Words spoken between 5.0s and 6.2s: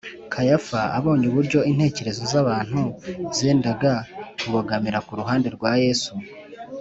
ku ruhande rwa yesu